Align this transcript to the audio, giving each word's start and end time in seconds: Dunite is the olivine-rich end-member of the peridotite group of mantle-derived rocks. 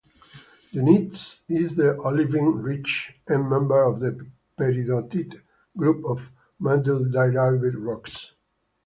Dunite 0.73 1.41
is 1.47 1.75
the 1.75 1.95
olivine-rich 2.01 3.21
end-member 3.29 3.83
of 3.83 3.99
the 3.99 4.25
peridotite 4.59 5.39
group 5.77 6.03
of 6.05 6.31
mantle-derived 6.59 7.75
rocks. 7.75 8.31